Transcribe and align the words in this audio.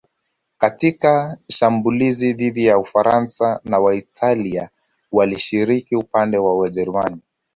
Katika 0.57 1.37
shambulizi 1.47 2.33
dhidi 2.33 2.65
ya 2.65 2.77
Ufaransa 2.79 3.59
pia 3.63 3.79
Waitalia 3.79 4.69
walishiriki 5.11 5.95
upande 5.95 6.37
wa 6.37 6.57
Wajerumani 6.57 7.21